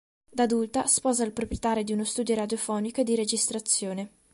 Da 0.27 0.41
adulta, 0.41 0.87
sposa 0.87 1.23
il 1.23 1.31
proprietario 1.31 1.83
di 1.83 1.93
uno 1.93 2.05
studio 2.05 2.33
radiofonico 2.33 3.01
e 3.01 3.03
di 3.03 3.13
registrazione. 3.15 4.11